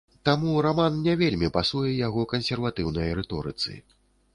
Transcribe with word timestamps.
Таму 0.27 0.53
раман 0.65 0.97
не 1.09 1.13
вельмі 1.23 1.51
пасуе 1.59 1.95
яго 2.07 2.27
кансерватыўнай 2.35 3.19
рыторыцы. 3.23 3.81